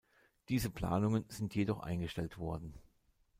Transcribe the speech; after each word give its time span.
Diese 0.49 0.71
Planungen 0.71 1.25
sind 1.29 1.53
jedoch 1.53 1.81
eingestellt 1.81 2.39
worden. 2.39 2.73